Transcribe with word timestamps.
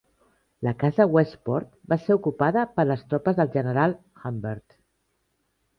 La 0.67 0.71
casa 0.83 1.05
Westport 1.15 1.69
va 1.93 1.99
ser 2.07 2.17
ocupada 2.21 2.65
per 2.79 2.89
les 2.91 3.07
tropes 3.13 3.39
del 3.43 3.53
general 3.59 3.95
Humbert. 4.31 4.81